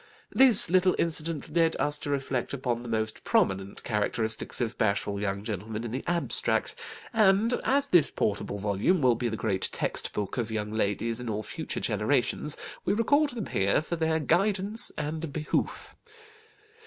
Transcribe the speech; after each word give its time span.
This 0.31 0.67
little 0.71 0.95
incident 0.97 1.55
led 1.55 1.75
us 1.77 1.99
to 1.99 2.09
reflect 2.09 2.53
upon 2.55 2.81
the 2.81 2.89
most 2.89 3.23
prominent 3.23 3.83
characteristics 3.83 4.59
of 4.59 4.75
bashful 4.75 5.21
young 5.21 5.43
gentlemen 5.43 5.83
in 5.83 5.91
the 5.91 6.03
abstract; 6.07 6.73
and 7.13 7.53
as 7.63 7.85
this 7.85 8.09
portable 8.09 8.57
volume 8.57 9.03
will 9.03 9.13
be 9.13 9.29
the 9.29 9.37
great 9.37 9.69
text 9.71 10.11
book 10.11 10.37
of 10.39 10.49
young 10.49 10.71
ladies 10.71 11.19
in 11.21 11.29
all 11.29 11.43
future 11.43 11.79
generations, 11.79 12.57
we 12.83 12.93
record 12.95 13.29
them 13.29 13.45
here 13.45 13.79
for 13.79 13.95
their 13.95 14.19
guidance 14.19 14.91
and 14.97 15.31
behoof. 15.31 15.95